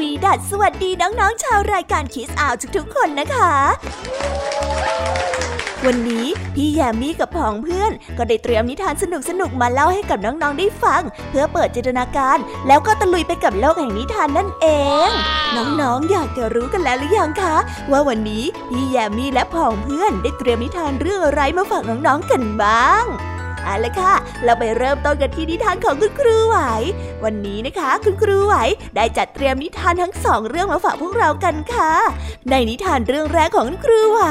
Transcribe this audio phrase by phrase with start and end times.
[0.00, 3.52] วีดัสสวัสดีน้องๆชาวรายการคิสอาวทุกๆคนนะคะ
[5.86, 9.04] วันนี้พี่แยมมี่กับผองเพื่อน ก็ได้เตรียมนิทานส
[9.40, 14.66] นุกๆมาเล่าให้กับน้องๆได้ฟัง เพื่อเปิดจินตนาการ แล้วก็ตะลุยไปกับโลกแห่งนิทานนั่นเอ
[15.08, 15.10] ง
[15.56, 17.56] น้องๆอยากจะรู้กันแล้วหรือยังคะ
[17.90, 23.04] ว่าวันนี้พี่แยมมี่และผองเพื่อนได้เตรียมนิทานเรื่องอะไรมาฝากน้องๆกันบ้าง
[23.64, 24.14] เอาละค่ะ
[24.44, 26.58] เราไปเริ่มต้นกันที่นิทานของคุณครูไหว
[27.24, 28.54] วันนี้นะคะ คุณครูไหว
[28.96, 31.92] ได้จัดเตรียมนิทานทั้งสองเรื่องมาฝากพวกเรากันค่ะ
[32.50, 34.22] ในนิทานเรื่องแรกของคุณครูไหว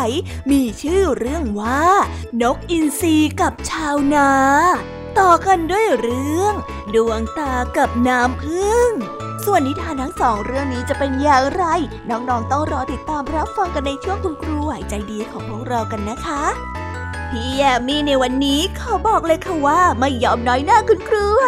[0.51, 1.83] มีชื่อเรื่องว่า
[2.41, 4.29] นกอินทรีกับชาวนา
[5.19, 6.53] ต่อกันด้วยเรื่อง
[6.95, 8.89] ดวงตากับน้ำพึ่ง
[9.45, 11.65] ส่วนนิทานทั้งสองเรื่องนี้จะเป็นอย่างไร
[12.09, 16.43] น้องๆต้องรอติดตามรับฟังกันในช่วงคุณครูไหวใจดีของพวกเรากันนะคะ
[17.33, 21.45] พี่แยมมี่ในวันนี้ขอบอกเลยค่ะว่าไม่ยอมน้อยหน้าคุณครูไหว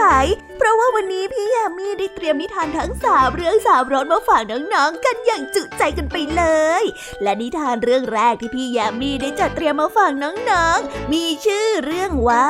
[0.58, 6.44] เพราะว่าวันนี้พี่แยมมี่ได้เตรียมนิทานทั้งสามเรื่องสามรสมาฝากน้องๆกันอย่างจุใจกันไปเล
[6.82, 6.84] ย
[7.24, 12.50] และนิทานเรื่องแรกที่พี่แยมมี่ได้จัดเตรียมมาฝากน้องๆ มีชื่อเรื่องว่า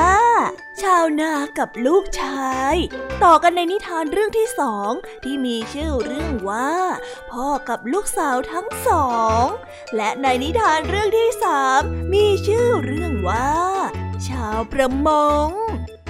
[0.82, 2.76] ชาวนากับลูกชาย
[3.24, 4.90] ต่อกันในนิทานเรื่องที่สอง
[5.24, 6.72] ที่มีชื่อเรื่องว่า
[7.30, 9.08] พ่อกับลูกสาวทั้งสอ
[9.42, 9.44] ง
[9.96, 11.80] และในนิทานเรื่องที่สาม
[12.12, 13.48] มีชื่อเรื่องว่า
[14.28, 15.08] ชาวประม
[15.46, 15.48] ง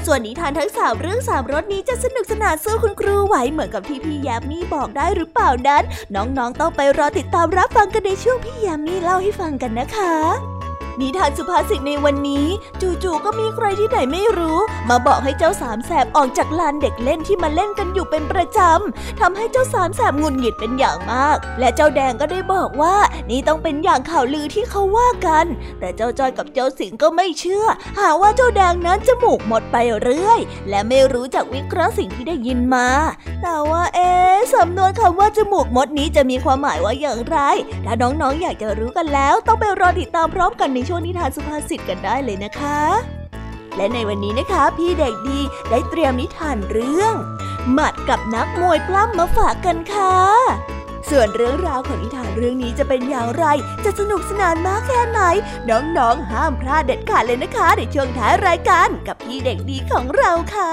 [0.06, 5.82] ส่วนนิทานทั้งสามเรื่องสามรสนี้จะสนุกสนานสู้คุณครูไหวเหมือนกับที่พี่ยามีบอกได้หรือเปล่านั้น
[6.14, 10.51] น้องๆต้องไปรอติดตามรับฟังกันในช่วงพี่ยามีเล่าให้ฟังกันนะคะ
[11.00, 12.46] นิทานสุภาษิตในวันนี้
[12.80, 14.58] จู่ๆก็มีใครที่ไหนไม่รู้
[14.88, 22.96] มาบอกให้เจ้าสามแสบออกจากลานเด็กเล่นที่มาเล่นกันอยู่เป็นประจำทำให้เจ้าสามแสบงุนหงิดเป็นอย่างมาก และเจ้าแดงก็ได้บอกว่า
[23.30, 25.46] นี่ต้องเป็นอย่างข่าวลือที่เขาว่ากัน
[25.80, 27.64] แต่เจ้าจอยกับเจ้าสิงก็ไม่เชื่อ
[27.98, 32.88] หาว่าเจ้าแดงนั้นจมูกหมดไปเรื่อย และไม่รู้จักวิเคราะห์สิ่งที่ได้ยินมา
[33.42, 37.38] แต่ว่าเอ๊ะสำนวนคำว่าจมูกมดนี้จะมีความหมายว่าอย่างไร
[37.86, 42.80] ถ้าน้องๆออยากจะรู้กันแล้ว ต้องไปรอติดตามพร้อมกันในช่วงนิทานสุภาษิตกันได้เลยนะคะ
[43.76, 47.14] และในวันนี้นะคะ พี่เด็กดีได้เตรียมนิทานเรื่อง
[47.72, 50.16] หมัดกับนักมวยปล้ำมาฝากกันค่ะ
[51.10, 53.44] ส่วนเรื่องราวของนิทานเรื่องนี้จะเป็นอย่างไร
[53.84, 55.20] จะสนุกสนานมากแค่ไหน
[55.70, 60.72] น้องๆ ห้ามพลาดเด็ดขาดเลยนะคะ ในช่วงท้ายรายการกับพี่เด็กดีของเราค่ะ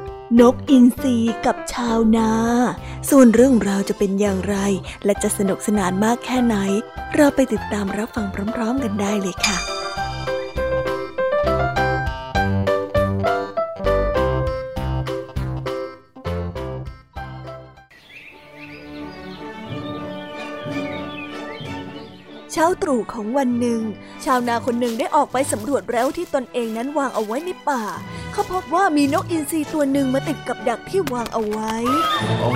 [0.39, 2.31] นกอินทรีกับชาวนา
[3.09, 4.55] ส่วนเรื่องราวจะเป็นอย่างไร
[5.05, 6.55] และจะสนุกสนานมากแค่ไหน
[7.15, 8.25] เราไปติดตามรับฟัง
[8.55, 9.57] พร้อม ๆ กันได้เลยค่ะ
[22.63, 23.81] ช้าตรู่ของวันหนึ่ง
[24.25, 27.83] ชาวนาคนหนึ่งได้ออกไปสำรวจแล้วที่ตนเองนั้นวางเอาไว้ในป่า
[28.31, 31.73] เขาพบว่ามีนกอินทรีตัวหนึ่งมาติดกับดักที่วางเอาไว้
[32.39, 32.49] โอ้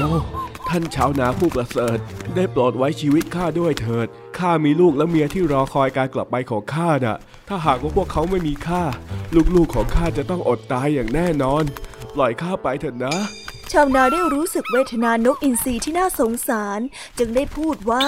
[0.70, 1.98] ท่านชาวนาผู้ประเสริฐ
[2.36, 4.08] ได้โปรดไว้ชีวิตข้าด้วยเถิด
[4.38, 7.18] ข้ามีลูกและเมียที่รอคอยการกลับไปของข้าน่ะ
[7.50, 8.84] ถ้าหากว่าพวกเขาไม่มีข้า
[9.56, 11.64] ลูกๆของข้าจะต้องอดตายอย่างแน่นอน
[12.16, 13.16] ปล่อยข้าไปเถอะนะ
[13.74, 16.80] ชาวนาได้รู้สึกเวทนานกอินทรีที่น่าสงสาร
[17.18, 18.08] จึงได้พูดว่า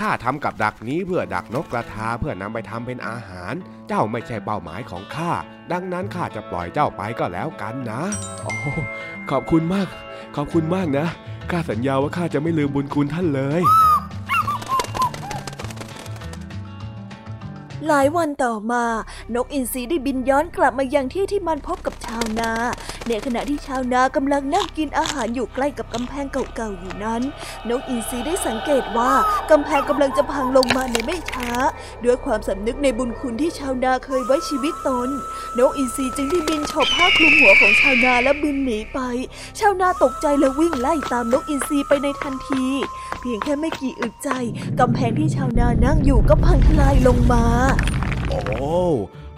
[0.00, 3.54] ข้าทำกับดักนี้เพื่อดักนกกระทาเพื่อนำไปทำเป็นอาหาร
[3.88, 5.32] เจ้าไม่ใช่เป้าหมายของข้า
[5.72, 8.02] ดังนั้นข้าจะปล่อยเจ้าไปก็แล้วกันนะ
[8.42, 8.52] โอ้
[9.30, 9.88] ขอบคุณมาก
[10.36, 11.06] ขอบคุณมากนะ
[11.50, 13.62] ข้าสัญญาว่าข้าจะไม่ลืมบุญคุณท่านเลย
[17.88, 18.84] หลายวันต่อมา
[19.34, 22.52] นกอินทรีได้บินย้อนกลับมายังที่ที่มันพบกับชาวนา
[23.08, 27.22] ในขณะที่ชาวนากำลังนั่งกินอาหารอยู่ใกล้กับกำแพงเก่าๆอยู่นั้น
[27.68, 29.12] นกอินทรีได้สังเกตว่า
[29.50, 31.48] กำแพงกำลังจะพังลงมาในไม่ช้า
[32.04, 35.08] ด้วยความสำนึกในบุญคุณที่ชาวนาเคยไว้ชีวิตตน
[35.58, 38.98] นกอินทรีจึงได้บินฉบผ้าคลุมหัวของชาวนาและบินหนีไป
[39.58, 42.64] ชาวนาตกใจและวิ่งไล่ตามนกอินทรีไปในทันที
[43.24, 44.30] พียงแค่ไม่กี่อึดใจ
[44.80, 47.44] กำแพงที่ชาวนานั่งอยู่ก็พังทลายลงมา
[48.28, 48.40] โอ้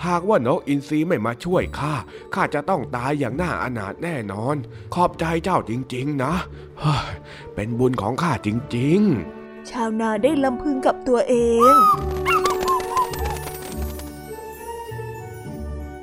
[0.06, 1.94] หากว่านกอินทรีไม่มาช่วยข้า
[2.34, 4.56] ข้าจะต้องตายอย่างน่าอนาถแน่นอน
[4.94, 6.34] ขอบใจเจ้าจริง ๆ นะ
[7.54, 9.00] เป็นบุญของข้าจริง
[9.34, 11.34] ๆ ชาวนาได้ลำพึงกับตัวเอ
[11.72, 11.74] ง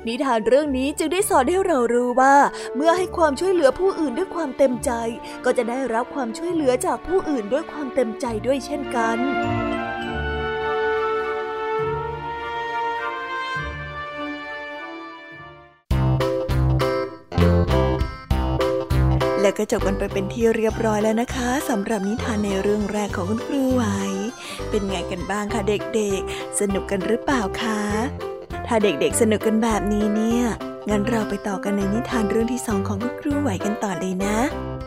[0.06, 2.36] นิทานเรื่องนี้จึงได้สอนให้เรารู้ว่า
[2.76, 4.90] เมื่อให้ความช่วยเหลือผู้อื่นด้วยความเต็มใจ
[5.44, 9.18] ก็จะได้รับความช่วยเหลือจากผู้อื่นด้วยความเต็มใจด้วยเช่นกัน
[19.40, 23.82] และก็จบกันไปเป็นที่เรียบร้อยแล้วนะคะสำหรับนิทานในเรื่องแรกของคุณครูไหว
[24.70, 27.80] เป็นไงกันบ้างคะเด็กๆ สนุกกันหรือเปล่าคะ
[28.66, 30.44] ถ้าเด็กๆสนุกกันแบบนี้เนี่ย
[30.88, 34.38] งั้นเราไปต่อกันในนิทานเรื่องที่สองของคุณครูไหวกันต่อเลยนะ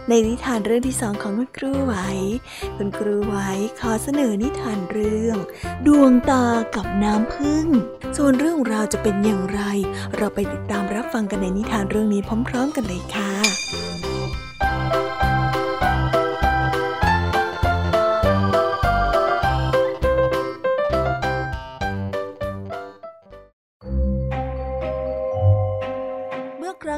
[0.10, 1.96] ในนิทานเรื่องที่สองของคุณครูไหว
[2.78, 3.36] คุณครูไหว
[3.80, 5.38] ขอเสนอนิทานเรื่อง
[5.88, 6.46] ดวงตา
[6.76, 7.66] กับน้ำพึ่ง
[8.18, 9.62] ส่วนเรื่องราวจะเป็นอย่างไร
[10.18, 13.37] เราไปติดตามรับฟังกันในนิทานเรื่องนี้พร้อม ๆ กันเลยค่ะ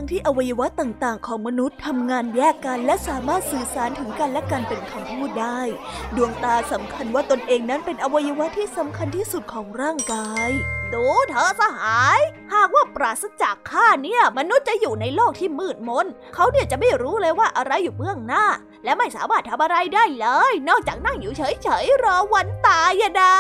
[0.10, 5.60] ที่อวัยวะต่างๆ ของมนุษย์ทำงานแยกกันและสามารถสื่อสารถึงกันและกันเป็นคำพูดได้
[6.16, 10.50] ดวงตาสำคัญว่าตนเองนั้นเป็นอวัยวะที่สำคัญที่สุดของร่างกาย
[10.94, 12.20] ดูเธอสหาย
[12.54, 18.46] หากว่าปราศจากข้าเนี่ยมนุษย์จะอยู่ในโลกที่มืดมน เขาเนี่ยจะไม่รู้เลยว่าอะไรอยู่เบื้องหน้า
[18.84, 23.34] และไม่สามารถทำอะไรได้เลย นอกจากนั่งอยู่เฉยๆรอวันตายนะ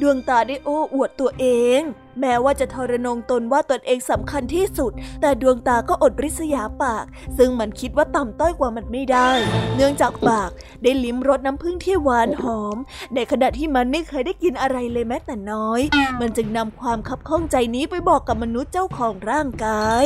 [0.00, 1.46] ดวงตาได้โอ้อวดตัวเอ
[1.80, 1.82] ง
[2.20, 7.04] แม้ว่าจะทรนงตนว่าตนเองสำคัญที่สุด แต่ดวงตาก็อดริษยาปาก
[7.38, 9.30] ซึ่งมันคิดว่าต่ำต้อยกว่ามันไม่ได้
[9.76, 10.50] เนื่องจากปาก
[10.82, 12.76] ได้ลิ้มรสน้ำผึ้งที่หวานหอม
[13.14, 15.80] ในขณะที่มันไม่เคยได้กินอะไรเลยแม้แต่น้อย
[16.20, 20.04] มันจึงนำความคับข้องใจนี้ไปบอกกับมนุษย์เจ้าของร่างกาย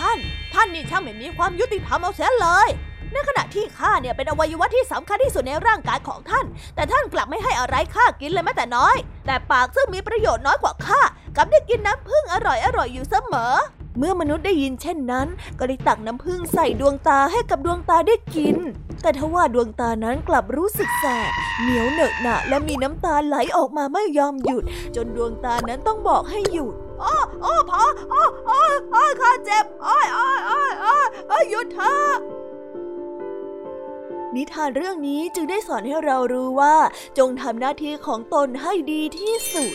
[0.00, 0.18] ท่าน
[0.54, 2.70] ท่านนี่ช่างไม่มีความยุติธรรมเอาเสียเลย
[3.14, 6.44] ในขณะที่ข้าเนี่ยเป็นอวัยวะที่สำคัญที่สุดในร่างกายของท่าน
[6.74, 11.00] แต่ท่านกลับไม่ให้อะไรข้ากินเลยแม้แต่น้อย แต่ปากซึ่งมีประโยชน์น้อยกว่าข้า
[11.36, 13.54] กลับได้กินน้ำผึ้งอร่อยอร่อยอยู่เสมอ
[13.98, 15.28] เมื่อมนุษย์ได้ยินเช่นนั้น
[15.58, 18.56] ก็ได้ตักน้ำผึ้งใส่ดวงตาให้กับดวงตาได้กิน
[19.02, 21.30] แต่ทว่าดวงตานั้นกลับรู้สึกแสบ
[21.62, 24.62] เหนียวเหนอะหนะและมีน้ำตาไหลออกมาไม่ยอมหยุด
[24.96, 28.62] จนดวงตานั้นต้องบอกให้หยุดอ้ออ้อพออ้ออ้อ
[28.94, 32.14] อ้อข้าเจ็บอ้อยอ้อยอ้อยอ้อยหยุดเถอะ
[34.36, 36.76] นิทานเรื่องนี้จึงได้สอนให้เรารู้ว่า
[37.18, 39.74] จงทำหน้าที่ของตนให้ดีที่สุด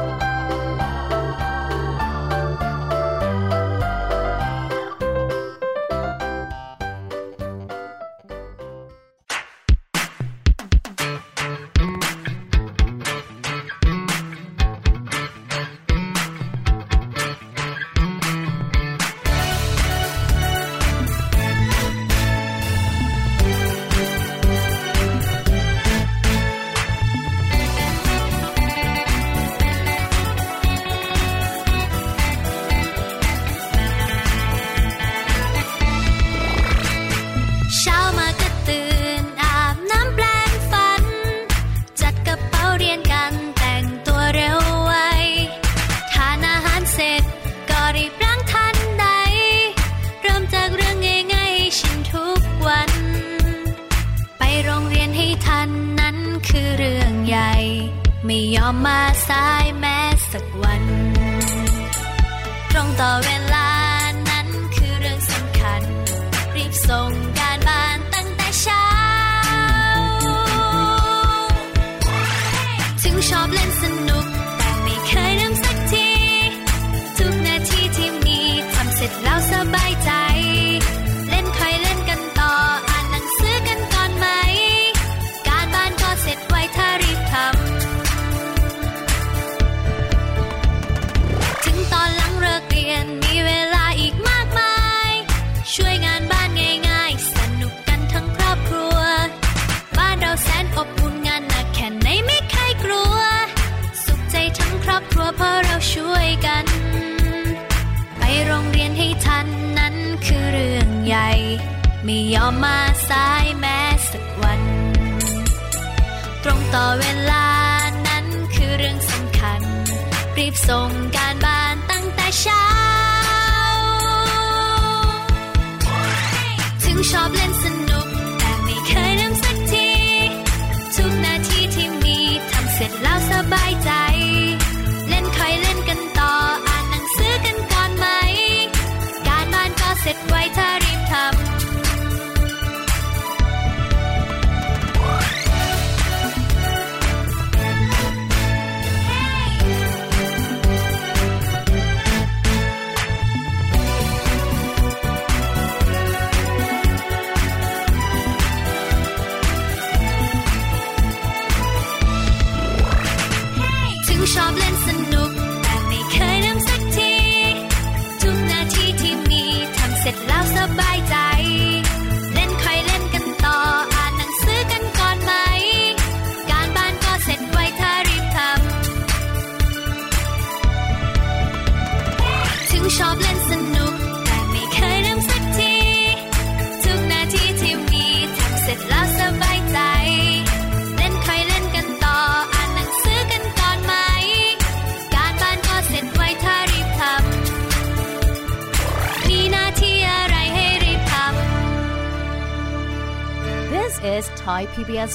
[204.91, 205.07] Thai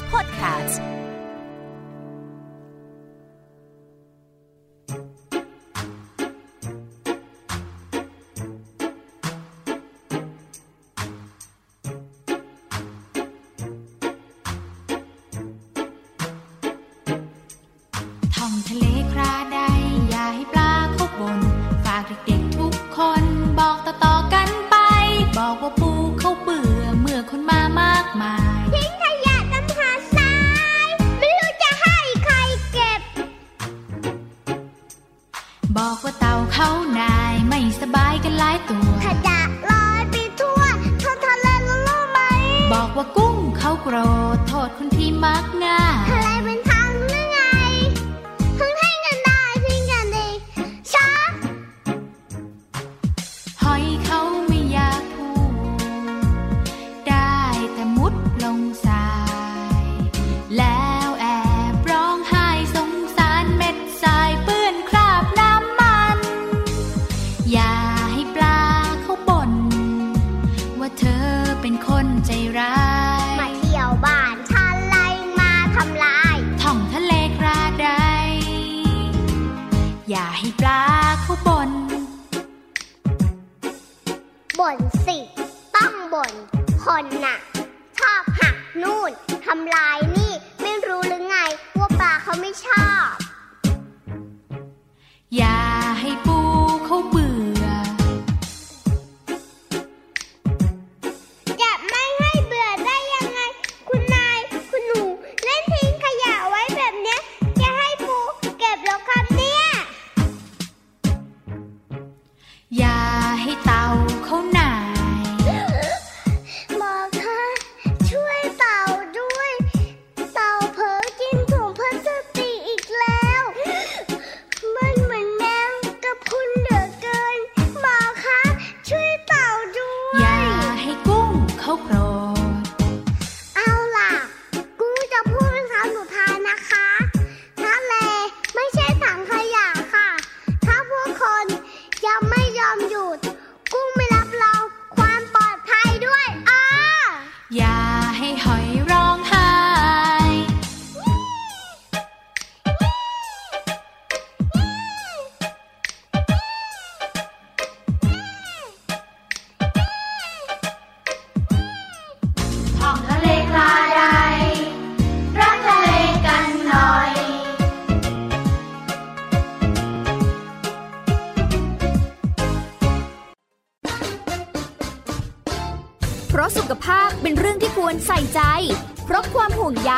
[179.66, 179.96] ห่วงใย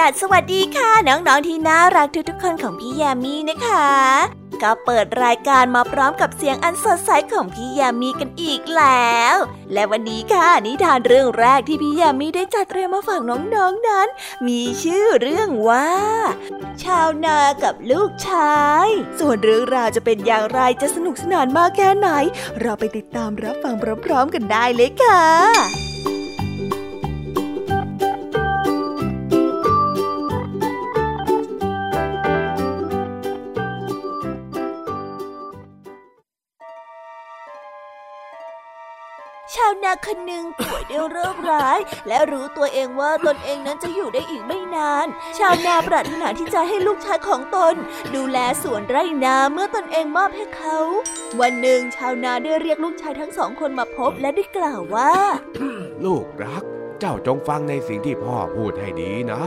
[0.00, 3.88] สวีดัสวัสดีค่ะ น้องๆที่น่ารักทุกๆคนของพี่แยมี่นะคะ
[4.62, 9.36] ก็เปิดรายการมาพร้อมกับเสียงอันสดใสของพี่แยมี่กันอีกแล้ว
[9.72, 14.08] และวันนี้ค่ะนิทานเรื่องแรกที่พี่แยมี่ได้จัดเตรียมมาฝากน้องๆนนั้น
[14.46, 15.88] มีชื่อเรื่องว่า
[16.82, 18.86] ชาวนากับลูกชาย
[19.18, 22.08] ส่วนเรื่องราวจะเป็นอย่างไรจะสนุกสนานมากแค่ไหน
[22.60, 25.89] เราไปติดตามรับฟังพร้อมๆกันได้เลยค่ะ
[39.84, 45.06] นาคนหนึ่งป่วยด้วยโรคร้าย และรู้ตัวเองว่าตนเองนั้นจะอยู่ได้อีกไม่นาน
[45.38, 47.74] ชาวนาปรารถนาที่จะให้ลูกชายของตน
[48.14, 50.78] ดูแลสวนไร่นาเมื่อตนเองมอบให้เขา
[51.40, 55.12] วันหนึ่งชาวนาได้เรียกลูกชายทั้งสองคนมาพบและได้กล่าวว่า
[56.04, 56.64] ลูกรัก
[57.00, 59.42] เจ้าจงฟังในสิ่งที่พ่อพูดให้ดีนะ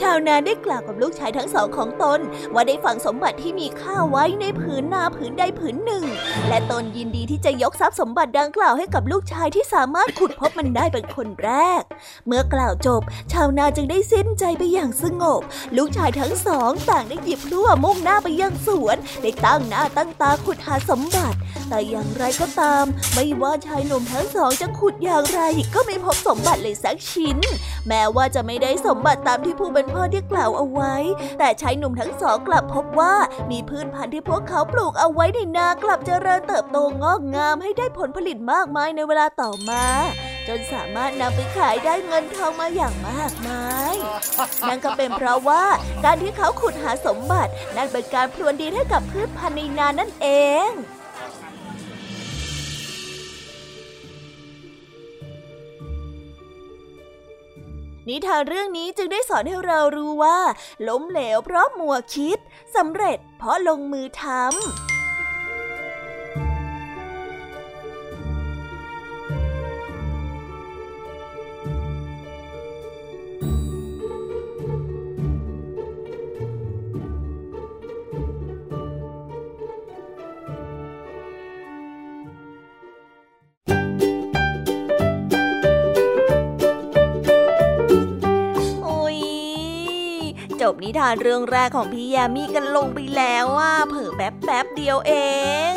[0.00, 2.20] ชาวนาได้กล่าวกับลูกชายทั้งสองของตน
[2.54, 6.04] ว่าได้ฝังสมบัติที่มีค่าไว้ในผืนนาผืนใดผืนหนึ่ง
[6.48, 11.82] และตนยินดีที่จะยกทรัพย์สมบัติดังกล่าวให้กับลูกชายที่สามารถขุดพบมันได้เป็นคนแรก
[12.26, 15.40] เมื่อกล่าวจบ ชาวนาจึงได้สิ้นใจไปอย่างสงบ
[15.76, 25.40] ลูกชายทั้งสองต่างได้หยิบลั่วมุ่งหน้าไปยังสวน ได้ตั้งหน้าตั้งตาขุดหาสมบัติ แต่อย่างไรก็ตาม ไม่ว่าชายหนุ่มทั้งสองจะขุดอย่างไร
[25.74, 27.38] ก็ไม่พบสมบัติเลยสักชิ้น
[27.88, 30.94] แม้ว่าจะไม่ได้สมบัติตามที่ผู้เป็นพ่อได้กล่าวเอาไว้
[31.38, 33.14] แต่ชายหนุ่มทั้งสองกลับพบว่า
[33.50, 39.84] มีพืชพันธุ์ที่พวกเขาปลูกเอาไว้ในนากลับเจริญเติบโตงอกงามให้ได้ผลผลิตมากมายในเวลาต่อมา
[40.48, 43.94] จนสามารถนำไปขายได้เงินทองมาอย่างมากมาย
[44.68, 45.64] นั่นก็เป็นเพราะว่า
[46.04, 50.28] การที่เขาขุดหาสมบัตินั่นเป็นการพรวนดินให้กับพืชพันธุ์ในนานั่นเอ
[50.66, 50.68] ง
[58.08, 60.38] นิทานเรื่องนี้จึงได้สอนให้เรารู้ว่า
[60.88, 62.38] ล้มเหลวเพราะมัวคิด
[62.76, 64.95] สำเร็จเพราะลงมือทำ
[90.72, 95.12] บนิทานเรื่องแรกของพี่ยามีกันลงไปแล้วว่าเผิ่แป๊บแป๊บเดียวเอ
[95.72, 95.74] ง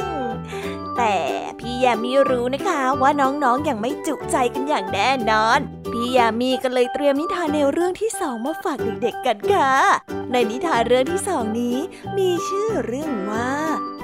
[0.97, 1.15] แต่
[1.59, 5.59] พี่ยามีรู้นะคะว่าน้องๆออย่างไม่จุใจกันอย่างแน่นอน
[5.91, 9.73] พี่ยามีก็เลยเตรียมนิทานในวเรื่องที่สองมาฝากเด็กๆกันค่ะ
[10.31, 11.77] ในนิทานเรื่องที่สองนี้
[12.17, 13.51] มีชื่อเรื่องว่า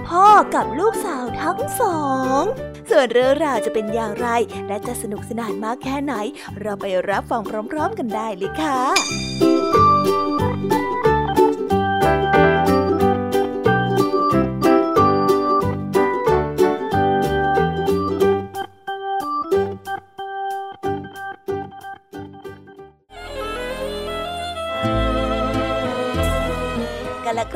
[0.08, 2.00] พ่อกับลูกสาวทั้งสอ
[2.40, 2.42] ง
[2.90, 4.28] ส่วนเรื่องราวจะเป็นอย่างไร
[4.68, 6.14] และจะสนุกสนานมากแค่ไหน
[6.62, 9.25] เราไปรับฟังพร้อม ๆ กันได้เลยค่ะ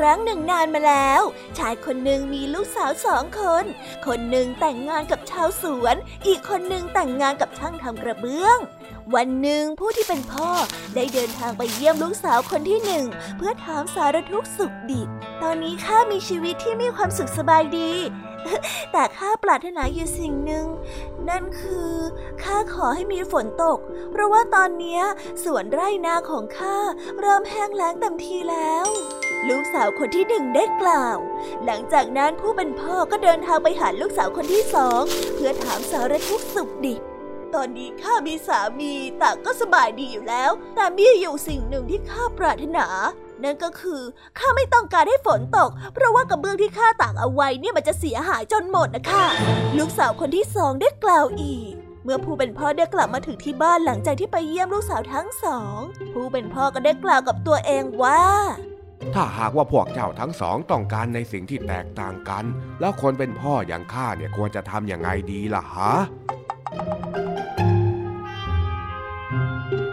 [0.04, 1.22] ครั้งหนึ่งนานมาแล้ว
[1.58, 3.64] ชายคนหนึ่งมีลูกสาวสองคน
[4.06, 8.58] คนหนึ่งแต่งงานกับชาวสวน อีกคนหนึ่งแต่งงานกับช่างทำกระเบื้อง
[9.14, 10.50] วันหนึ่งผู้ที่เป็นพ่อ
[10.94, 13.04] ได้เดินทางไปเยี่ยมลูกสาวคนที่หนึ่ง
[13.36, 15.08] เพื่อถามสารทุกข์สุขดิบ
[15.42, 17.92] ตอนนี้ข้ามีชีวิตที่มีความสุขสบายดี
[18.92, 20.66] แต่ข้าปรารถนาอยู่สิ่งหนึ่ง
[21.28, 21.92] นั่นคือ
[22.42, 23.78] ข้าขอให้มีฝนตก
[24.10, 25.00] เพราะว่าตอนนี้
[25.44, 26.76] สวนไร่นาของข้า
[27.20, 28.86] เริ่มแห้งแล้งเต็มทีแล้ว
[29.48, 31.18] ลูกสาวคนที่หนึ่งได้กล่าว
[31.64, 35.02] หลังจากนั้นผู้เป็นพ่อก็เดินทางไปหาลูกสาวคนที่สอง
[35.34, 37.00] เพื่อถามสารทุกสุขดิบ
[37.54, 42.86] ตอนนี้ข้ามีสามีต่างก็สบายดีอยู่แล้ว แต่มีอยู่สิ่งหนึ่งที่ข้าปรารถนา
[43.42, 44.00] นั่นก็คือ
[44.38, 49.24] ข้าไม่ต้องการให้ฝนตก เพราะว่ากระเบื้องที่ข้าตากเอาไว้เนี่ยมันจะเสียหายจนหมดนะคะ
[49.78, 51.72] ลูกสาวคนที่สองได้กล่าวอีก
[52.04, 55.78] เมื่อผู้เป็นพ่อได้กลับมาถึงที่บ้านหลังจากที่ไปเยี่ยมลูกสาวทั้งสอง
[56.12, 58.22] ผู้เป็นพ่อก็ได้กล่าวกับตัวเองว่า
[59.14, 62.44] ถ้าหากว่าพวกเจ้าทั้งสองต้องการในสิ่งที่แตกต่างกัน
[62.80, 65.94] แล้วคนเป็นพ่ออย่างข้าเนี่ยควรจะทำยังไงดีล่ะฮะ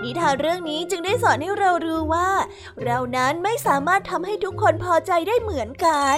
[0.04, 2.30] นิทานเรื่องนี้จึงได้สอนให้เรารู้ว่า
[2.84, 6.18] เรานั้นไม่สามารถทำให้ทุกคนพอใจได้เหมือนกัน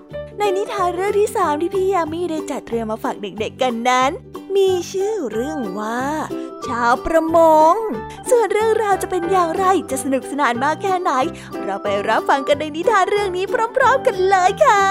[0.41, 4.11] ในนิทานเรื่องที่สามที่พี่ยามีได้จัดเตรียมมาฝากเด็กๆกันนั้น
[4.55, 6.01] มีชื่อเรื่องว่า
[6.67, 7.37] ชาวประม
[7.71, 7.73] ง
[8.29, 11.11] ส่วนเรื่องราวจะเป็นอย่างไรจะสนุกสนานมากแค่ไหน
[11.63, 13.45] เราไปรับฟังกันในนิทานเรื่องนี้
[13.77, 14.83] พร้อมๆกันเลยค่ะ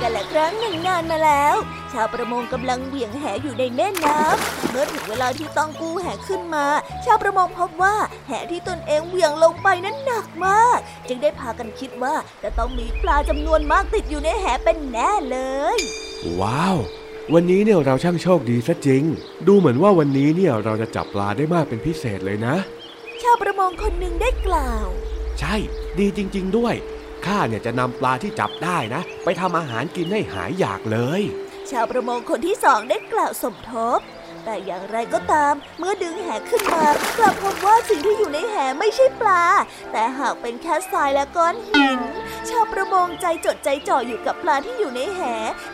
[0.00, 1.56] กันละครั้งหนึ่งนานมาแล้ว
[1.92, 6.66] ชาวประมงกำลังเหวี่ยงแหอยู่ในแม่น้ำเมื่อถึงเวลาที่ต้องกู้แหขึ้นมา
[7.04, 15.38] ชาวประมงพบว่าแหที่ตนเองเหวี่ยงลงไปนั้นหนักมาก จึงได้พากันคิดว่าจะต้องมีปลาจำนวนมากติดอยู่ในแหเป็นแน่เล
[15.76, 15.78] ย
[16.40, 16.78] ว้าว
[17.34, 19.02] วันนี้เนี่ยเราช่างโชคดีซะจริง
[19.46, 22.56] ดูเหมือนว่าวันนี้เนี่ยเราจะจับปลาได้มากเป็นพิเศษเลยนะ
[23.22, 24.86] ชาวประมงคนหนึ่งได้กล่าว
[25.38, 25.54] ใช่
[25.98, 26.74] ดีจริง ๆ ด้วย
[27.26, 31.22] ข้าเนี่ยจะนำปลาที่จับได้นะ ไปทำอาหารกินให้หายอยากเลย
[31.70, 34.00] ชาวประมงคนที่สองได้กล่าวสมทบ
[34.44, 36.86] แต่อย่างไรก็ตามเมื่อดึงแหขึ้นมา
[37.18, 39.44] กลับพบว่าสิ่งที่อยู่ในแหไม่ใช่ปลา
[39.92, 42.00] แต่หากเป็นแค่ทรายและก้อนหิน
[42.48, 45.20] ชาวประมงใจจดใจจ่ออยู่กับปลาที่อยู่ในแห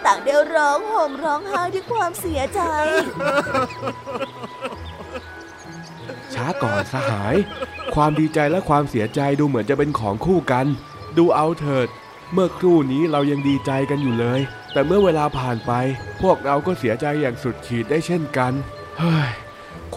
[0.05, 2.61] ต่างได้ร้องห่มร้องไห้ด้วยความเสียใจ
[6.35, 7.35] ช้าก่อนสหาย
[7.95, 10.67] ความดีใจและความเสียใจดูเหมือนจะเป็นของคู่กัน
[11.17, 11.89] ดูเอาเถิด
[12.33, 14.41] เมื่อครู่นี้เรายังดีใจกันอยู่เลย
[14.73, 15.73] แต่เมื่อเวลาผ่านไป
[16.23, 18.53] พวกเราก็เสียใจอย่างสุดขีดได้เช่นกัน
[18.99, 19.31] เฮ้ย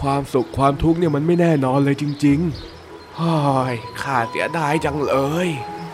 [0.00, 3.36] ความสุขความทุกข์เนี่ยมันไม่แน่นอนเลยจริงๆเฮ้
[3.72, 5.14] ยข้าเสียดายจังเล
[5.46, 5.48] ย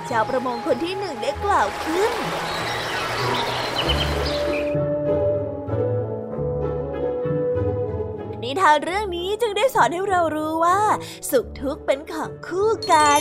[0.08, 2.12] ชาวประมงคนที่หนึ่งได้กล่าวขึ้น
[8.42, 10.80] นิทานเรื่องนี้จึงได้สอนให้เรารู้ว่า
[11.30, 13.20] สุขทุกข์เป็นของคู่กัน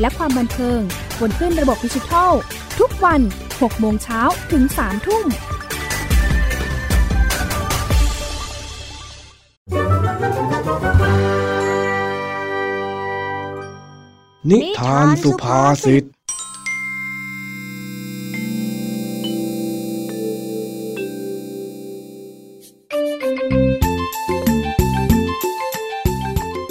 [0.00, 0.80] และความบันเทิง
[1.20, 2.32] บนขึ้นระบบดิจิทัล
[2.78, 3.20] ทุกวัน
[3.52, 4.20] 6 โมงเช้า
[4.52, 5.26] ถึง 3 ทุ่ม
[14.50, 16.04] นิทานสุภาษิต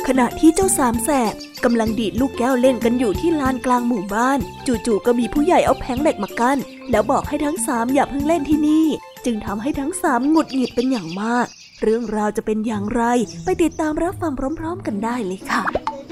[0.08, 1.34] ขณะที่เจ้าสามแสบ
[1.66, 6.58] กำลังดีดลูกแก้วเล่นกันอยู่ที่ลานกลางหมู่บ้าน จู่ๆก็มีผู้ใหญ่เอาแผงเหล็กมากั้น
[6.92, 8.88] แล้วบอกให้ทั้งสามอย่าเพิ่งเล่นที่นี่
[9.26, 11.48] จึงทำให้ทั้งสามหงุดหงิดเป็นอย่างมาก
[11.82, 13.04] เรื่องราวจะเป็นอย่างไร
[13.44, 15.62] ไปติดตามรับฟังพร้อม ๆ กันได้เลยค่ะ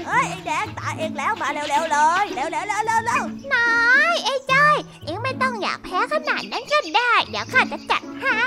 [0.06, 8.42] เฮ้ยไอ้แดงตาเองแล้วมาเร็วๆเลยเร็วๆเร็วๆเร็วๆเร็วน้อยไอ้จ้อยเอ็งไม่ต้องอยากแพ้ขนาดนั้นก็ได้ เดี๋ยวข้าจะจัดให้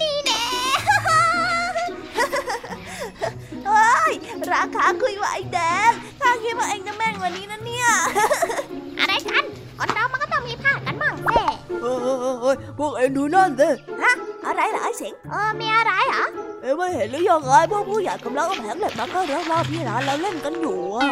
[0.00, 0.42] นี่แน่
[3.72, 4.12] เฮ้ย
[4.52, 5.58] ราคาคุยว่าไอ้แด
[5.88, 7.86] งข้าคิดว่าเองจะแม่นกว่านี้นะเนี่ย
[8.98, 9.44] อะไรกัน
[9.78, 11.46] คนเรามันก็ต้องมีพลาดกันบ้างแหละ
[11.82, 13.68] เฮ้ยพวกเอ็งดูนั่นสิ
[14.02, 14.12] ฮะ
[14.46, 16.24] อะไรเหรอไอ้สิงเออมีอะไรเหรอ
[16.62, 21.10] เอ็งไม่เห็นหรือยังไงพวกผู้ใหญ่กำลังเอาแผงเหล็กมาเข้ารอบๆที่ร้านเราเล่นกันอยู่อะ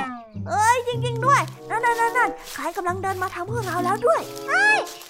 [0.49, 4.20] เอ้ยจริงๆด้วยนั่นนั่นนั่นใครกำลังเดินมาทางพวกเราแล้วด้วย
[4.51, 5.10] นี่มัน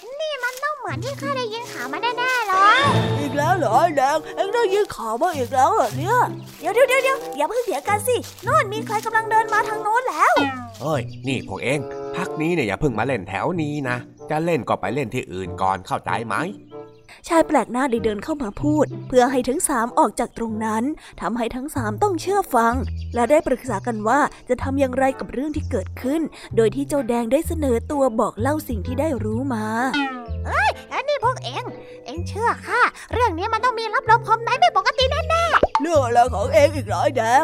[0.81, 2.81] เหมือนที่ข้าได้ยินข่าวมาแน่ๆเลย
[3.19, 6.17] อีกแล้วเหรอไอ้แดงเอ็งได้ยินข่าวมาอีกแล้วเหรอเนี่ย
[6.59, 10.33] เดี๋ยวเดี๋ยวเดี๋ยวเดี๋ยวอย่าเพิ่งเถียงกันสิโน่นมีใครกำลังเดินมาทางโน้นแล้ว
[10.81, 11.79] เอ้ย นี่พวกเอง
[12.15, 13.97] พักนี้เนี่ยอย่าเพิ่งมาเล่นแถวนี้นะ
[14.29, 16.35] จะเล่นก็ไปเล่นที่อื่นก่อนเข้าใจไหม
[17.27, 20.83] ชายแปลกหน้าได้เดินเข้ามาพูด เพื่อให้ทั้งสามออกจากตรงนั้น
[21.21, 22.73] ทำให้ทั้งสามต้องเชื่อฟัง
[23.15, 26.21] และได้ปรึกษากันว่าจะทำอย่างไรกับเรื่องที่เกิดขึ้น
[26.55, 29.65] โดยที่เจ้าแดงได้เสนอตัวบอกเล่าสิ่งที่ได้รู้มา
[30.93, 31.65] อันนี้พวกเอ็ง
[32.05, 32.81] เอ็งเชื่อข้า
[33.13, 35.45] เรื่องนี้มันต้องมีรับลมคมในไม่ปกติแน่
[35.81, 37.43] เรื่องอะไรของเองอีกเหรอไอ้แดง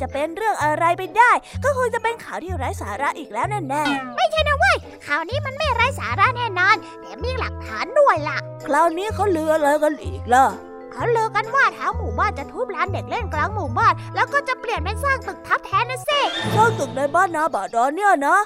[0.00, 1.32] จะเป็นเรื่องอะไรไปได้
[1.64, 4.76] ก็คงจะเป็นข่าวที่ไร้สาระอีกแล้วแน่ๆไม่ใช่นะเว้ย
[5.06, 10.46] ข่าวนี้มันไม่ไร้สาระแน่นอนแถมมีหลักฐานด้วยล่ะๆคราวนี้เขาลืออะไรกันอีกล่ะ
[10.92, 16.20] เขาลือกันว่าทางหมู่บ้านจะทุบลานเด็กเล่นกลางหมู่บ้าน แล้วก็จะเปลี่ยนเป็นสร้างตึกทับแทนนะสิ
[16.56, 18.36] สร้างตึกในบ้านนาบาดอนเนี่ยนะ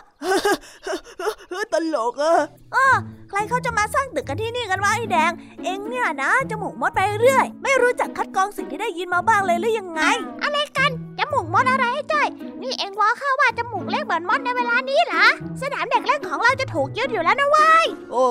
[1.72, 2.34] ตลกอะ
[2.74, 2.86] อ้อ
[3.28, 5.32] ใครเขาจะมาสร้างตึกกันที่นี่กันวะไอ้แดง
[5.64, 10.02] เองเนี่ยนะจมูกมดไปเรื่อย ไม่รู้จักคัดกรองสิ่งที่ได้ยินมาบ้างเลยหรือยังไง
[10.42, 12.28] อะไรกันจมูกมดอะไรให้จ้อย
[12.62, 15.24] นี่เอ็งว่าข้าว่าจมูกเล็กเหมือนมดในเวลานี้เหรอ
[15.62, 17.68] สนามเด็กเล่นของเราจะถูกยึดอยู่แล้วนะเวะ
[18.12, 18.24] โอ้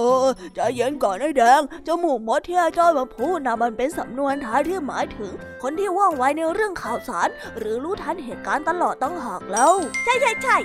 [0.56, 5.32] ใจเย็นก่อนไอ้แดงจมูกมดที่ไอ้จ้อยมาพูดนะมันเป็นสำนวนท้ายที่หมายถึง
[5.62, 9.72] คนที่ว่องไวในเรื่องข่าวสาร หรือรู้ทันเหตุการณ์ตลอดต้องหากแล้ว
[10.04, 10.58] ใช่ใช่ใช่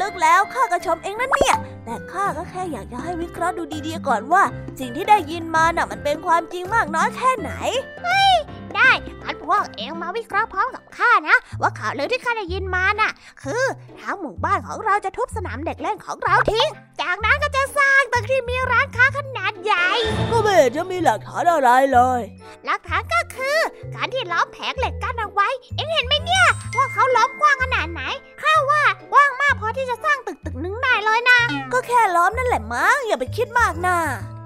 [0.00, 1.56] ลึกๆแล้วข้าก็ชมเองนั่นเนี่ย
[1.88, 4.42] แต่ข้าก็แค่อยากจะให้วิเคราะห์ดูดีๆก่อนว่า
[4.78, 7.50] สิ่งที่ได้ยินมาน่ะมันเป็นความจริงมากน้อยแค่ไหน
[8.76, 8.90] ได้
[9.22, 13.10] งั้นพวกเอ็งมาวิเคราะห์พร้อมกับข้านะ ว่าข่าวลือที่ข้าได้ยินมาน่ะ
[13.42, 13.64] คือ
[14.00, 16.68] ทางหมู่บ้านของเราจะทุบสนามเด็กเล่นของเราทิ้ง
[17.00, 19.88] จากนั้นก็จะสร้างตึกที่มีร้านค้าขนาดใหญ่
[20.30, 22.20] ก็ไม่เห็นจะมีหลักฐานอะไรเลย
[22.64, 23.58] หลักฐานก็คือ
[23.94, 26.46] การที่ล้อมแผงเหล็กกั้นเอาไว้ เอ็งเห็นไหมเนี่ย
[26.76, 28.02] ว่าเขาล้อมกว้างขนาดไหน
[28.42, 31.38] ข้าว่ากว้างมากพอที่จะสร้างตึกตึกหนึงได้เลยนะ
[31.72, 33.98] ก็แค่ล้อมนั่นแหละมั้งอย่าไปคิดมากนะ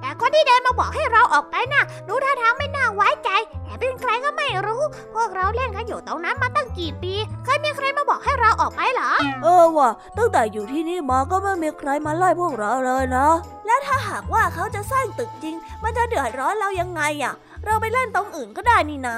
[0.03, 3.30] แต่คนที่เดินมาบอกให้เราออกไปน่ะดูท่าทางไม่น่าไว้ใจ
[3.64, 4.82] แถมเป็นใครก็ไม่รู้
[5.14, 9.11] พวกเราเล่นกันอยู่ตรงนั้นมาตั้งกี่ปี เคยมีใครมาบอกให้เราออกไปเหรอ
[9.42, 13.28] เออว่ะ ตั้งแต่อยู่ที่นี่มาก็ไม่มีใครมาไล่พวกเราเลยนะ
[13.66, 17.34] แล้วถ้าหากว่าเขาจะสร้างตึกจริง มันจะเดือดร้อนเรายังไงอะ
[17.66, 19.16] เราไปเล่นตรงอื่นก็ได้นี่นา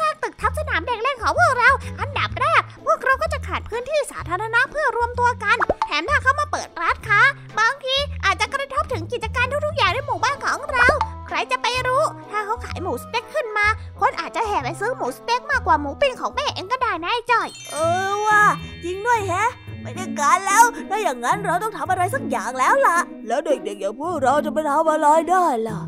[0.00, 1.70] สร้างตึกทับสนามเด็กเล่นของพวกเรา
[2.00, 7.20] อันดับแรก พวกเราก็จะขาดพื้นที่สาธารณะเพื่อรวมตัวกัน แถมถ้าเขามาเปิดร้านค้า
[7.58, 10.86] บางทีอาจจะกระทบถึงกิจการทุกๆอย่างในหมู่บ้านของเรา
[11.26, 13.66] ใครจะไปรู้ ถ้าเขาขายหมูสเต็กขึ้นมา
[14.00, 17.76] คนอาจจะแห่ไปซื้อหมูสเต็กมากกว่าหมูปิ้งของแม่เองก็ได้นะไอ้จ้อย เอ
[18.08, 18.44] อว่ะ
[18.84, 19.50] จริงด้วยแฮะ
[19.82, 25.80] ไม่ได้การแล้วถ้าอย่างนั้นเราต้องทำอะไรสักอย่างแล้วล่ะ แล้วเด็กๆอย่างพวกเราจะไปทำอะไรได้ล่ะ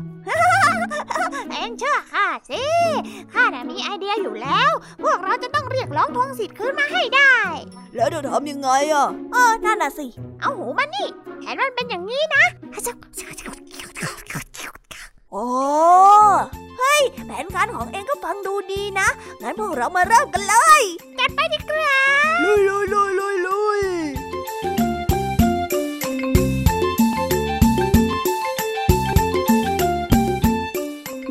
[1.51, 2.63] เองเชื่อข้าสิ
[3.33, 4.71] ข้าน่ะมีไอเดียอยู่แล้ว
[5.03, 7.35] พวกเราจะต้องเรียกร้องทวงสิทธิ์คืนมาให้ได้
[7.95, 10.05] แล้วจะทำยังไงอะเออนั่นน่ะสิ
[10.41, 11.07] เอาหูมานี่
[11.39, 12.43] แผนมันเป็นอย่างนี้นะ
[15.31, 15.45] โอ้
[16.77, 19.07] เฮ้ย แผนการของเองก็ฟังดูดีนะ
[19.41, 20.81] งั้นพวกเรามาเริ่มกันเลย
[21.19, 21.91] จัดไปดีกว่า
[22.43, 23.81] ลุยลุยลุยลุยลุย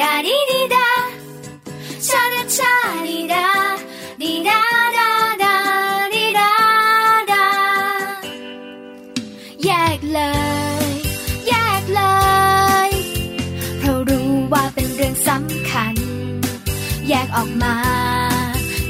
[0.00, 0.88] ดาดีดีดา
[2.06, 2.74] ชาดาชา
[3.08, 3.46] ดีดา
[4.22, 4.60] ดีดา
[4.98, 5.10] ดา
[5.42, 5.54] ดา
[6.14, 6.52] ดีดา
[7.32, 7.46] ดา
[9.64, 10.20] แยกเล
[10.88, 10.90] ย
[11.48, 12.02] แยกเล
[12.88, 12.90] ย
[13.78, 15.94] เพราะรู้ว่าเป็นเรื่องสำคัญ
[17.08, 17.76] แยกออกมา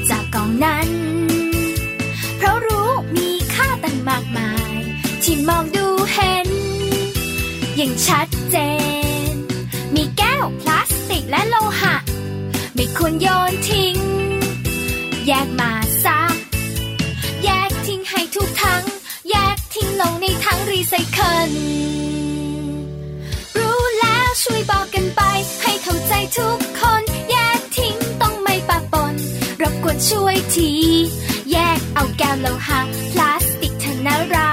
[0.09, 0.89] จากกองนั้น
[2.37, 4.77] เพราะรู้มีค่าตั้งมากมาย
[5.23, 6.49] ที่มองดูเห็น
[7.75, 8.57] อย่างชัดเจ
[9.31, 9.35] น
[9.95, 10.90] มีแก้วพลาส
[11.29, 11.95] และโลหะ
[12.75, 13.95] ไม่ควรโยนทิ้ง
[15.27, 15.71] แยกมา
[16.03, 16.21] ซะ
[17.43, 18.83] แยกทิ้งให้ทุกทั้ง
[19.29, 21.51] แยกทิ้งลงในถังรีไซเคิล
[23.57, 25.21] รู้แล้วช่วยบอกกันไป
[25.61, 29.13] ให้เข้าใจทุกคน แยกทิ้งต้องไม่ปะปน
[29.61, 30.71] รบกวนช่วยที
[31.51, 32.79] แยกเอาแก้วโลหะ
[33.11, 34.50] พลาสติกธนรา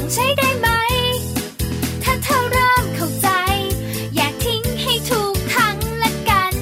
[0.00, 0.68] ของใช้ได้ไหม
[2.04, 3.28] ถ้าเธอเริ่มเข้าใจ
[4.16, 6.54] อยากทิ้งให้ถูกทางละกัน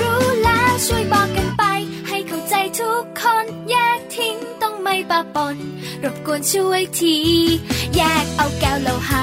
[0.00, 1.64] รู้แล้วช่วยบอกกันไป
[2.08, 5.56] ให้เข้าใจทุกคนแยกทิ้งต้องไม่ปะปน
[6.04, 7.16] รบกวนช่วยที
[7.96, 9.22] แยกเอาแก้วโลหะ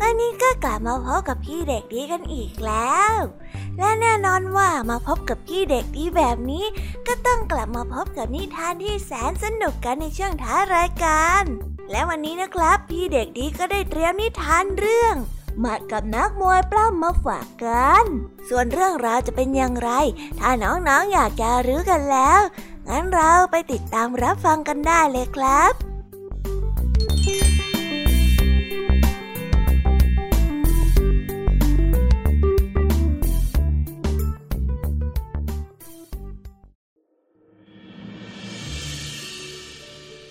[0.00, 3.14] วันนี้ก็กลับมาพบกับพี่เด็กดีกันอีกแล้ว
[3.78, 6.64] และแน่นอนว่ามาพบกับพี่เด็กดีแบบนี้
[7.06, 11.44] ก็ต้องกลับมาพบกับนิทานที่แสนสนุกกันในช่วงท้ารายการ
[11.90, 15.14] และวันนี้นะครับ พี่เด็กดีก็ได้เตรียมนิทานเรื่อง
[15.60, 18.04] หมัดกับนักมวยปล้ำมาฝากกัน
[18.48, 19.90] ส่วนเรื่องราวจะเป็นอย่างไร
[20.40, 22.40] ถ้าน้องๆออยากจะรู้กันแล้ว
[22.88, 25.93] งั้นเราไปติดตามรับฟังกันได้เลยครับ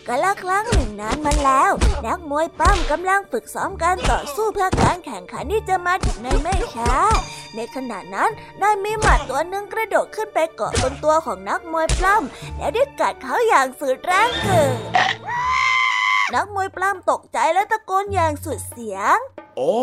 [0.08, 1.72] กาลครั้งหนึ่งนานมาแล้ว
[2.06, 6.94] นักมวยปล้ำกำลังฝึกซ้อมการต่อสู้เพื่อการแข่งขันที่จะมาถึงในไม่ช้า
[7.56, 8.30] ในขณะนั้น
[8.60, 14.78] ได้มีหมัดตัวหนึ่งกระโดดขึ้นไปเกาะบนตัวของนักมวยปล้ำแล้วได้กัดเขาอย่างสุดแรงเกิด
[16.34, 19.18] นักมวยปล้ำตกใจและตะโกนอย่างสุดเสียง
[19.58, 19.78] โอ้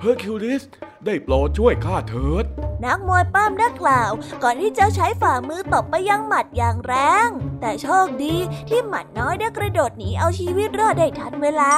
[0.00, 0.62] เฮอร์คิวลิส
[1.04, 2.44] ได้โปรดช่วยข้าเถิด
[2.84, 4.10] นักมวยปล้ำได้กล่าว
[4.42, 6.94] ก่อนที่จะใช้ฝ่ามือตบไปยังหมัดอย่างแร
[7.26, 7.28] ง
[7.60, 8.34] แต่โชคดี
[8.68, 11.72] ที่หมัดน้อยได้กระโดดหนีเอาชีวิตรอดได้ทันเวลา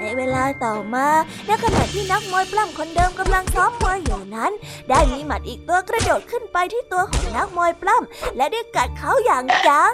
[0.00, 1.06] ในเวลาต่อมา
[1.46, 4.52] ในขณะที่นักมวยปล้ำคนเดิมกำลังซ้อมมวยอยู่นั้น
[4.88, 9.92] ได้มีหมัดอีกตัวกระโดดขึ้นไปที่ตัวของนักมวยปล้ำและได้กัดเขาอย่างจัง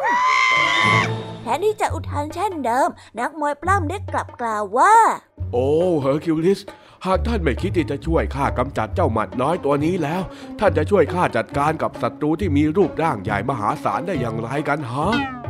[1.47, 2.89] แทนที่จะอุทานเช่นเดิม
[3.19, 4.95] นักมวยปล้ำได้กลับกล่าวว่า
[5.53, 5.69] โอ้
[6.01, 6.61] เฮอร์คิวลิส
[7.07, 10.23] หากท่านไม่คิดที่จะช่วยข้ากำจัดเจ้าหมัดน้อยตัวนี้แล้ว
[10.59, 15.44] ท่านจะช่วยข้าจัดการกับศัตรูที่มีรูปร่างใหญ่มหาศาลได้อย่างไรกันฮะ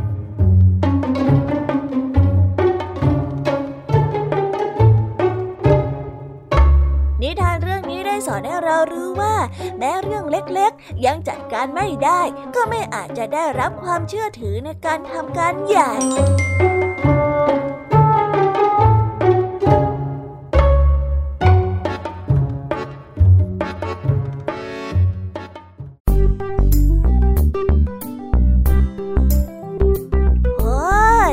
[8.34, 9.34] อนให้เรารู้ว่า
[9.78, 12.20] แม้เรื่องเล็กๆ ยังจัดการไม่ได้
[12.54, 15.92] ก็ไม่อาจจะได้รับความเชื่อถือในการทำการใหญ่
[30.60, 30.76] โอ้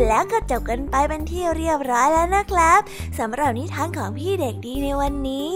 [0.07, 2.79] แล้วก็จบกันไปเป็นที่เรียบร้อยแล้วนะครับ
[3.19, 5.55] สำหรับนิทานของพี่เด็กดีในวันนี้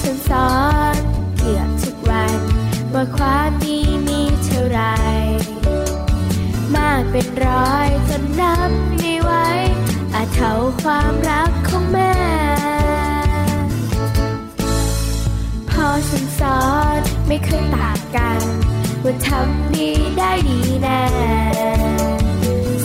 [0.00, 0.52] ฉันสอ
[0.94, 0.96] น
[1.38, 2.38] เกือบทุกวัน
[2.92, 4.80] ว่าความดีมีเท่าไร
[6.74, 9.32] มากเป็นร้อยจนนับไม่ไหว
[10.14, 12.14] อาจเท่าความรักของแม่
[15.70, 16.62] พอฉันสอ
[16.98, 18.40] นไม่เคยต่างกัน
[19.02, 21.02] ว่าทำดีได้ดีแน่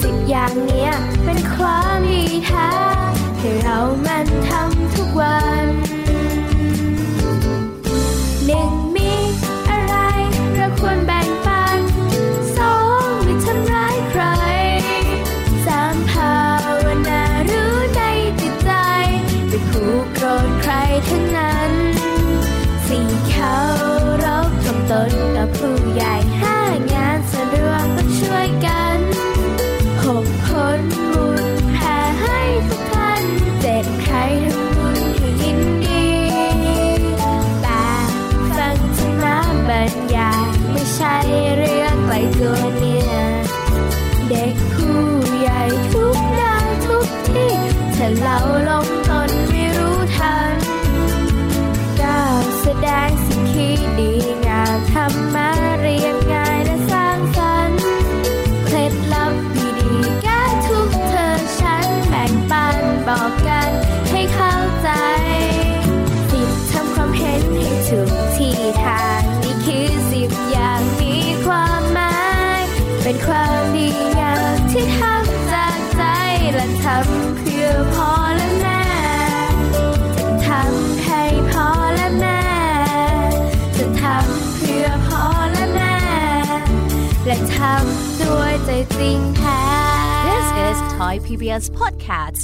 [0.01, 0.91] สิบอย่างเนี้ย
[1.25, 2.69] เป็นความดีแท้
[3.37, 4.78] ให้เรามันทำ
[87.29, 89.61] และทำด้วยใจจริงแท้
[90.27, 92.43] This is Thai PBS Podcasts